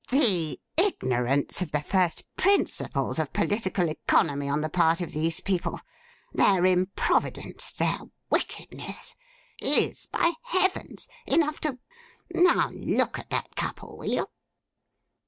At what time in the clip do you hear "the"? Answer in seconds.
0.09-0.59, 1.71-1.79, 4.61-4.67